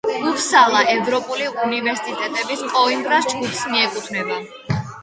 [0.27, 4.45] უფსალა ევროპული უნივერსიტეტების კოიმბრას ჯგუფს მიეკუთვნება.